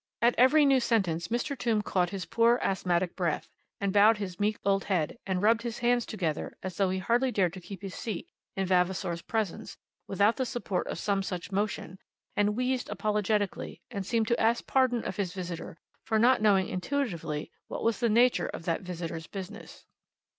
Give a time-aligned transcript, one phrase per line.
[0.19, 1.55] At every new sentence Mr.
[1.55, 5.77] Tombe caught his poor asthmatic breath, and bowed his meek old head, and rubbed his
[5.77, 9.77] hands together as though he hardly dared to keep his seat in Vavasor's presence
[10.07, 11.99] without the support of some such motion;
[12.35, 17.51] and wheezed apologetically, and seemed to ask pardon of his visitor for not knowing intuitively
[17.67, 19.85] what was the nature of that visitor's business.